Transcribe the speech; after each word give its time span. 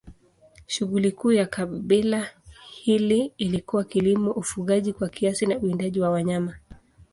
Shughuli 0.67 1.11
kuu 1.11 1.31
ya 1.31 1.45
kabila 1.45 2.29
hili 2.71 3.33
ilikuwa 3.37 3.83
kilimo, 3.83 4.31
ufugaji 4.31 4.93
kwa 4.93 5.09
kiasi 5.09 5.45
na 5.45 5.57
uwindaji 5.57 5.99
wa 6.01 6.09
wanyama. 6.09 6.55